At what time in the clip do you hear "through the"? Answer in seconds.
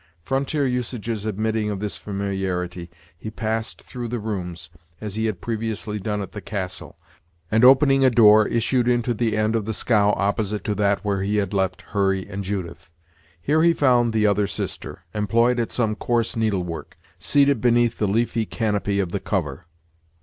3.83-4.17